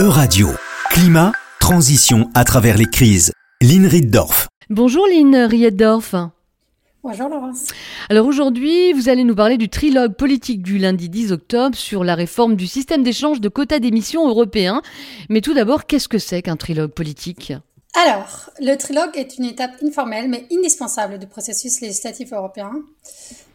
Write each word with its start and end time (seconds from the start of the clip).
E-Radio, 0.00 0.48
climat, 0.88 1.32
transition 1.60 2.30
à 2.34 2.44
travers 2.44 2.78
les 2.78 2.86
crises. 2.86 3.32
Lynn 3.60 3.84
Rieddorf. 3.84 4.48
Bonjour 4.70 5.06
Lynn 5.06 5.36
Rieddorf. 5.36 6.14
Bonjour 7.02 7.28
Laurence. 7.28 7.66
Alors 8.08 8.26
aujourd'hui, 8.26 8.94
vous 8.94 9.10
allez 9.10 9.24
nous 9.24 9.34
parler 9.34 9.58
du 9.58 9.68
trilogue 9.68 10.14
politique 10.14 10.62
du 10.62 10.78
lundi 10.78 11.10
10 11.10 11.32
octobre 11.32 11.76
sur 11.76 12.02
la 12.02 12.14
réforme 12.14 12.56
du 12.56 12.66
système 12.66 13.02
d'échange 13.02 13.42
de 13.42 13.50
quotas 13.50 13.78
d'émissions 13.78 14.26
européens. 14.26 14.80
Mais 15.28 15.42
tout 15.42 15.52
d'abord, 15.52 15.84
qu'est-ce 15.84 16.08
que 16.08 16.16
c'est 16.16 16.40
qu'un 16.40 16.56
trilogue 16.56 16.92
politique? 16.92 17.52
Alors, 17.94 18.48
le 18.58 18.76
trilogue 18.76 19.14
est 19.16 19.36
une 19.36 19.44
étape 19.44 19.82
informelle 19.84 20.30
mais 20.30 20.46
indispensable 20.50 21.18
du 21.18 21.26
processus 21.26 21.82
législatif 21.82 22.32
européen. 22.32 22.72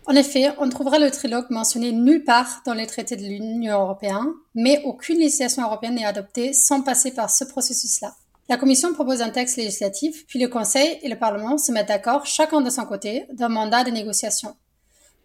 En 0.07 0.13
effet, 0.13 0.51
on 0.59 0.69
trouvera 0.69 0.99
le 0.99 1.09
trilogue 1.09 1.49
mentionné 1.49 1.91
nulle 1.91 2.23
part 2.23 2.61
dans 2.65 2.75
les 2.75 2.85
traités 2.85 3.15
de 3.15 3.23
l'Union 3.23 3.81
européenne, 3.81 4.33
mais 4.53 4.81
aucune 4.85 5.17
législation 5.17 5.63
européenne 5.63 5.95
n'est 5.95 6.05
adoptée 6.05 6.53
sans 6.53 6.81
passer 6.81 7.11
par 7.11 7.31
ce 7.31 7.43
processus-là. 7.43 8.13
La 8.47 8.57
Commission 8.57 8.93
propose 8.93 9.23
un 9.23 9.31
texte 9.31 9.57
législatif, 9.57 10.27
puis 10.27 10.37
le 10.37 10.47
Conseil 10.47 10.99
et 11.01 11.09
le 11.09 11.17
Parlement 11.17 11.57
se 11.57 11.71
mettent 11.71 11.87
d'accord, 11.87 12.27
chacun 12.27 12.61
de 12.61 12.69
son 12.69 12.85
côté, 12.85 13.25
d'un 13.33 13.49
mandat 13.49 13.83
de 13.83 13.89
négociation. 13.89 14.55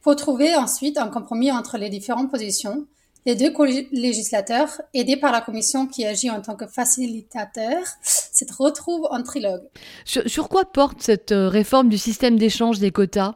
Pour 0.01 0.17
trouver 0.17 0.57
ensuite 0.57 0.97
un 0.97 1.09
compromis 1.09 1.53
entre 1.53 1.77
les 1.77 1.91
différentes 1.91 2.31
positions, 2.31 2.87
les 3.27 3.35
deux 3.35 3.53
législateurs, 3.93 4.81
aidés 4.95 5.19
par 5.19 5.31
la 5.31 5.43
Commission 5.43 5.87
qui 5.87 6.07
agit 6.07 6.31
en 6.31 6.41
tant 6.41 6.57
que 6.57 6.67
facilitateur, 6.67 7.83
se 8.03 8.45
retrouvent 8.59 9.09
en 9.11 9.23
trilogue. 9.23 9.69
Sur, 10.07 10.49
quoi 10.49 10.65
porte 10.65 11.03
cette 11.03 11.33
euh, 11.33 11.51
réforme 11.51 11.91
du 11.91 11.99
système 11.99 12.39
d'échange 12.39 12.79
des 12.79 12.91
quotas? 12.91 13.35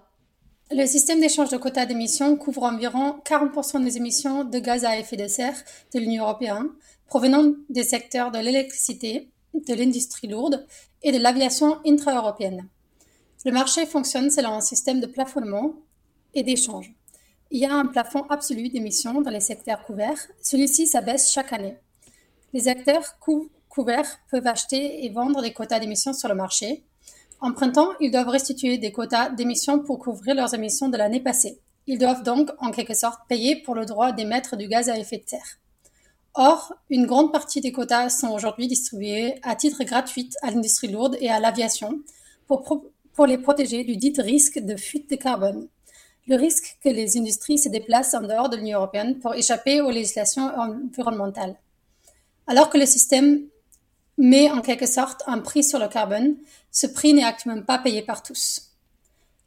Le 0.71 0.87
système 0.87 1.21
d'échange 1.21 1.51
de 1.51 1.57
quotas 1.57 1.87
d'émissions 1.87 2.37
couvre 2.37 2.65
environ 2.65 3.21
40% 3.25 3.85
des 3.85 3.97
émissions 3.97 4.45
de 4.45 4.59
gaz 4.59 4.85
à 4.85 4.99
effet 4.99 5.17
de 5.17 5.29
serre 5.29 5.63
de 5.95 6.01
l'Union 6.01 6.25
européenne, 6.25 6.71
provenant 7.07 7.53
des 7.69 7.85
secteurs 7.85 8.31
de 8.31 8.39
l'électricité, 8.39 9.31
de 9.55 9.75
l'industrie 9.75 10.29
lourde 10.29 10.67
et 11.03 11.13
de 11.13 11.19
l'aviation 11.19 11.79
intra-européenne. 11.87 12.69
Le 13.45 13.53
marché 13.53 13.87
fonctionne 13.87 14.31
selon 14.31 14.55
un 14.55 14.61
système 14.61 15.01
de 15.01 15.07
plafonnement 15.07 15.75
et 16.33 16.43
d'échange 16.43 16.95
il 17.55 17.61
y 17.61 17.67
a 17.67 17.73
un 17.73 17.87
plafond 17.87 18.25
absolu 18.31 18.69
d'émissions 18.69 19.21
dans 19.21 19.31
les 19.31 19.39
secteurs 19.39 19.85
couverts. 19.85 20.27
Celui-ci 20.43 20.89
s'abaisse 20.89 21.31
chaque 21.31 21.53
année. 21.53 21.79
Les 22.53 22.67
acteurs 22.67 23.17
couverts 23.69 24.19
peuvent 24.29 24.49
acheter 24.49 25.05
et 25.05 25.09
vendre 25.11 25.41
des 25.41 25.53
quotas 25.53 25.79
d'émissions 25.79 26.13
sur 26.13 26.29
le 26.29 26.35
marché. 26.35 26.85
En 27.45 27.53
printemps, 27.53 27.91
ils 28.01 28.11
doivent 28.11 28.31
restituer 28.31 28.79
des 28.79 28.91
quotas 28.91 29.29
d'émissions 29.29 29.79
pour 29.79 29.99
couvrir 29.99 30.35
leurs 30.35 30.55
émissions 30.55 30.89
de 30.89 30.97
l'année 30.97 31.21
passée. 31.21 31.61
Ils 31.87 31.99
doivent 31.99 32.23
donc, 32.23 32.49
en 32.59 32.71
quelque 32.71 32.95
sorte, 32.95 33.21
payer 33.29 33.57
pour 33.57 33.75
le 33.75 33.85
droit 33.85 34.13
d'émettre 34.13 34.57
du 34.57 34.67
gaz 34.67 34.89
à 34.89 34.99
effet 34.99 35.19
de 35.19 35.29
serre. 35.29 35.59
Or, 36.33 36.73
une 36.89 37.05
grande 37.05 37.33
partie 37.33 37.61
des 37.61 37.71
quotas 37.71 38.09
sont 38.09 38.31
aujourd'hui 38.31 38.67
distribués 38.67 39.35
à 39.43 39.57
titre 39.57 39.85
gratuit 39.85 40.31
à 40.41 40.53
l'industrie 40.53 40.89
lourde 40.89 41.19
et 41.21 41.29
à 41.29 41.39
l'aviation 41.39 42.01
pour, 42.47 43.27
les 43.27 43.37
protéger 43.37 43.85
du 43.85 43.99
dit 43.99 44.15
risque 44.17 44.59
de 44.59 44.75
fuite 44.75 45.11
de 45.11 45.17
carbone 45.17 45.69
le 46.27 46.37
risque 46.37 46.79
que 46.83 46.89
les 46.89 47.19
industries 47.19 47.59
se 47.59 47.69
déplacent 47.69 48.15
en 48.15 48.23
dehors 48.23 48.49
de 48.49 48.57
l'Union 48.57 48.79
européenne 48.79 49.19
pour 49.19 49.35
échapper 49.35 49.83
aux 49.83 49.91
législations 49.91 50.51
environnementales. 50.57 51.57
Alors 52.47 52.71
que 52.71 52.79
le 52.79 52.87
système 52.87 53.43
met 54.19 54.51
en 54.51 54.61
quelque 54.61 54.87
sorte 54.87 55.23
un 55.27 55.39
prix 55.39 55.65
sur 55.65 55.79
le 55.79 55.89
carbone, 55.89 56.37
ce 56.71 56.87
prix 56.87 57.15
n'est 57.15 57.25
actuellement 57.25 57.63
pas 57.63 57.79
payé 57.79 58.03
par 58.03 58.23
tous. 58.23 58.71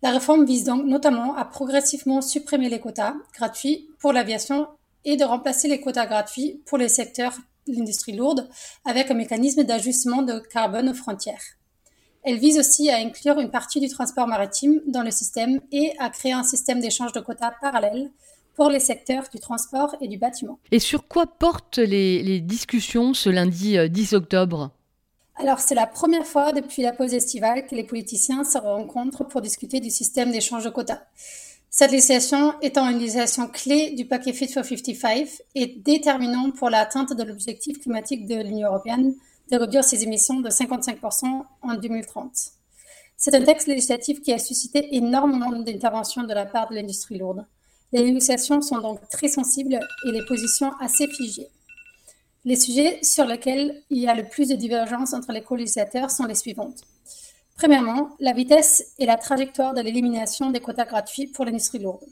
La 0.02 0.12
réforme 0.12 0.46
vise 0.46 0.66
donc 0.66 0.86
notamment 0.86 1.36
à 1.36 1.46
progressivement 1.46 2.22
supprimer 2.22 2.70
les 2.70 2.80
quotas 2.80 3.16
gratuits 3.34 3.90
pour 4.00 4.14
l'aviation 4.14 4.68
et 5.06 5.18
de 5.18 5.23
remplacer 5.23 5.68
les 5.68 5.82
quotas 5.82 6.06
gratuits 6.06 6.62
pour 6.66 6.78
les 6.78 6.90
secteurs 6.90 7.36
de 7.68 7.73
l'industrie 7.76 8.16
lourde 8.16 8.48
avec 8.86 9.10
un 9.10 9.16
mécanisme 9.16 9.64
d'ajustement 9.64 10.22
de 10.22 10.40
carbone 10.40 10.90
aux 10.90 10.94
frontières. 10.94 11.42
Elle 12.23 12.38
vise 12.38 12.60
aussi 12.60 12.90
à 12.90 12.98
inclure 12.98 13.40
une 13.40 13.50
partie 13.50 13.80
du 13.80 13.88
transport 13.88 14.28
maritime 14.28 14.82
dans 14.86 15.02
le 15.02 15.12
système 15.12 15.61
et 15.72 15.94
à 15.98 16.10
créer 16.10 16.34
un 16.34 16.44
système 16.44 16.80
d'échange 16.80 17.14
de 17.14 17.20
quotas 17.20 17.54
parallèle 17.61 18.11
pour 18.58 18.70
les 18.70 18.80
secteurs 18.80 19.23
du 19.32 19.40
transport 19.40 19.95
et 20.02 20.08
du 20.08 20.18
bâtiment. 20.18 20.60
Et 20.72 20.80
sur 20.80 21.08
quoi 21.08 21.28
portent 21.28 21.78
les, 21.78 22.42
discussions 22.42 23.14
ce 23.14 23.30
lundi 23.30 23.78
10 23.90 24.14
euh, 24.14 24.18
octobre? 24.18 24.72
Alors, 25.36 25.60
c'est 25.60 25.76
la 25.76 25.86
première 25.86 26.26
fois 26.26 26.52
depuis 26.52 26.82
la 26.82 26.92
pause 26.92 27.14
estivale 27.14 27.67
que 27.67 27.76
les 27.76 27.84
politiciens 27.84 28.44
se 28.44 28.58
rencontrent 28.58 29.23
pour 29.26 29.42
discuter 29.42 29.80
du 29.80 29.92
système 29.92 30.32
d'échange 30.32 30.66
de 30.66 30.72
quotas. 30.72 31.02
Cette 31.70 31.92
législation 31.92 32.56
étant 32.64 32.90
une 32.90 32.98
législation 32.98 33.48
clé 33.48 33.92
du 33.92 34.06
paquet 34.06 34.34
Fit 34.34 34.48
for 34.48 34.66
55 34.66 35.28
et 35.54 35.67
déterminant 35.67 36.50
pour 36.50 36.72
l'atteinte 36.72 37.14
de 37.14 37.23
l'objectif 37.23 37.80
climatique 37.80 38.26
de 38.26 38.42
l'Union 38.42 38.70
européenne 38.70 39.14
de 39.52 39.58
réduire 39.58 39.84
ses 39.84 40.02
émissions 40.04 40.40
de 40.40 40.50
55% 40.50 41.44
en 41.62 41.76
2030. 41.76 42.32
C'est 43.16 43.36
un 43.36 43.44
texte 43.44 43.67
législatif 43.67 44.22
qui 44.22 44.34
a 44.34 44.40
suscité 44.40 44.96
énormément 44.96 45.52
d'interventions 45.52 46.23
de 46.23 46.34
la 46.34 46.48
part 46.48 46.70
de 46.70 46.76
l'industrie 46.76 47.20
lourde. 47.20 47.46
Les 47.93 48.03
négociations 48.03 48.61
sont 48.61 48.80
donc 48.80 49.08
très 49.09 49.30
sensibles 49.30 49.80
et 50.05 50.11
les 50.11 50.25
positions 50.25 50.71
assez 50.80 51.08
figées. 51.08 51.48
Les 52.43 52.55
sujets 52.55 52.99
sur 53.02 53.25
lesquels 53.25 53.83
il 53.89 53.99
y 53.99 54.08
a 54.08 54.15
le 54.15 54.27
plus 54.27 54.49
de 54.49 54.55
divergences 54.55 55.14
entre 55.14 55.31
les 55.31 55.42
co-législateurs 55.42 56.11
sont 56.11 56.25
les 56.25 56.36
suivantes. 56.36 56.81
Premièrement, 57.55 58.09
la 58.20 58.33
vitesse 58.33 58.93
et 58.99 59.05
la 59.05 59.17
trajectoire 59.17 59.73
de 59.73 59.81
l'élimination 59.81 60.52
des 60.52 60.59
quotas 60.59 60.86
gratuits 60.86 61.27
pour 61.27 61.45
l'industrie 61.45 61.80
lourde. 61.80 62.03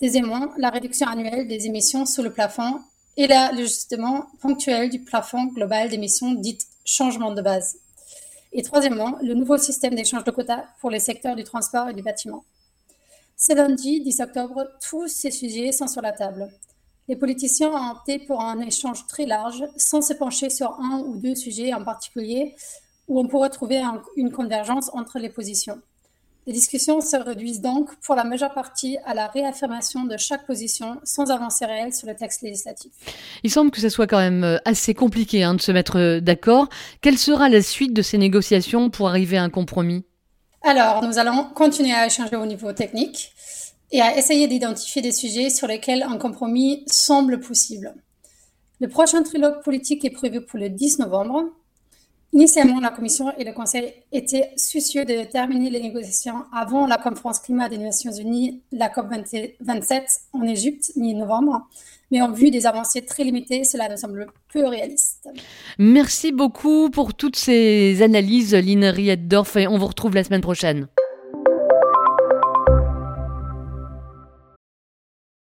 Deuxièmement, 0.00 0.52
la 0.58 0.70
réduction 0.70 1.06
annuelle 1.06 1.48
des 1.48 1.66
émissions 1.66 2.06
sous 2.06 2.22
le 2.22 2.32
plafond 2.32 2.80
et 3.16 3.26
l'ajustement 3.26 4.26
ponctuel 4.40 4.90
du 4.90 5.00
plafond 5.00 5.44
global 5.46 5.88
d'émissions 5.88 6.34
dites 6.34 6.66
changement 6.84 7.32
de 7.32 7.42
base. 7.42 7.76
Et 8.52 8.62
troisièmement, 8.62 9.18
le 9.22 9.34
nouveau 9.34 9.58
système 9.58 9.94
d'échange 9.94 10.24
de 10.24 10.30
quotas 10.30 10.64
pour 10.80 10.90
les 10.90 11.00
secteurs 11.00 11.36
du 11.36 11.44
transport 11.44 11.88
et 11.88 11.94
du 11.94 12.02
bâtiment. 12.02 12.44
Ce 13.38 13.54
lundi 13.54 14.00
10 14.00 14.20
octobre, 14.20 14.66
tous 14.88 15.08
ces 15.08 15.30
sujets 15.30 15.70
sont 15.70 15.86
sur 15.86 16.00
la 16.00 16.12
table. 16.12 16.48
Les 17.06 17.16
politiciens 17.16 17.70
ont 17.70 17.90
opté 17.90 18.18
pour 18.18 18.40
un 18.40 18.60
échange 18.60 19.06
très 19.06 19.26
large, 19.26 19.62
sans 19.76 20.00
se 20.00 20.14
pencher 20.14 20.48
sur 20.48 20.72
un 20.80 21.02
ou 21.06 21.16
deux 21.16 21.34
sujets 21.34 21.74
en 21.74 21.84
particulier, 21.84 22.54
où 23.08 23.20
on 23.20 23.28
pourrait 23.28 23.50
trouver 23.50 23.82
une 24.16 24.32
convergence 24.32 24.90
entre 24.94 25.18
les 25.18 25.28
positions. 25.28 25.78
Les 26.46 26.54
discussions 26.54 27.02
se 27.02 27.16
réduisent 27.16 27.60
donc 27.60 27.94
pour 27.96 28.14
la 28.14 28.24
majeure 28.24 28.54
partie 28.54 28.96
à 29.04 29.12
la 29.12 29.26
réaffirmation 29.26 30.04
de 30.04 30.16
chaque 30.16 30.46
position 30.46 30.98
sans 31.04 31.30
avancée 31.30 31.66
réelle 31.66 31.92
sur 31.92 32.08
le 32.08 32.14
texte 32.14 32.40
législatif. 32.40 32.92
Il 33.42 33.50
semble 33.50 33.70
que 33.70 33.80
ce 33.80 33.90
soit 33.90 34.06
quand 34.06 34.18
même 34.18 34.44
euh, 34.44 34.56
assez 34.64 34.94
compliqué 34.94 35.42
hein, 35.42 35.54
de 35.54 35.60
se 35.60 35.72
mettre 35.72 35.98
euh, 35.98 36.20
d'accord. 36.20 36.68
Quelle 37.02 37.18
sera 37.18 37.50
la 37.50 37.60
suite 37.60 37.92
de 37.92 38.00
ces 38.00 38.16
négociations 38.16 38.88
pour 38.88 39.08
arriver 39.08 39.36
à 39.36 39.42
un 39.42 39.50
compromis? 39.50 40.04
Alors, 40.68 41.00
nous 41.04 41.20
allons 41.20 41.44
continuer 41.54 41.92
à 41.92 42.06
échanger 42.06 42.34
au 42.34 42.44
niveau 42.44 42.72
technique 42.72 43.32
et 43.92 44.00
à 44.00 44.18
essayer 44.18 44.48
d'identifier 44.48 45.00
des 45.00 45.12
sujets 45.12 45.48
sur 45.48 45.68
lesquels 45.68 46.02
un 46.02 46.18
compromis 46.18 46.82
semble 46.88 47.38
possible. 47.38 47.94
Le 48.80 48.88
prochain 48.88 49.22
trilogue 49.22 49.62
politique 49.62 50.04
est 50.04 50.10
prévu 50.10 50.44
pour 50.44 50.58
le 50.58 50.68
10 50.68 50.98
novembre 50.98 51.44
Initialement, 52.36 52.80
la 52.80 52.90
Commission 52.90 53.32
et 53.38 53.44
le 53.44 53.52
Conseil 53.54 53.94
étaient 54.12 54.50
soucieux 54.58 55.06
de 55.06 55.24
terminer 55.24 55.70
les 55.70 55.80
négociations 55.80 56.44
avant 56.52 56.86
la 56.86 56.98
conférence 56.98 57.38
climat 57.38 57.70
des 57.70 57.78
Nations 57.78 58.12
Unies, 58.12 58.60
la 58.72 58.90
COP27 58.90 60.02
en 60.34 60.42
Égypte, 60.42 60.92
mi-novembre. 60.96 61.66
Mais 62.10 62.20
en 62.20 62.30
vue 62.32 62.50
des 62.50 62.66
avancées 62.66 63.06
très 63.06 63.24
limitées, 63.24 63.64
cela 63.64 63.88
nous 63.88 63.96
semble 63.96 64.26
peu 64.52 64.66
réaliste. 64.66 65.26
Merci 65.78 66.30
beaucoup 66.30 66.90
pour 66.90 67.14
toutes 67.14 67.36
ces 67.36 68.02
analyses, 68.02 68.54
Lynn 68.54 68.84
Rietdorf, 68.84 69.56
et 69.56 69.66
on 69.66 69.78
vous 69.78 69.86
retrouve 69.86 70.14
la 70.14 70.22
semaine 70.22 70.42
prochaine. 70.42 70.88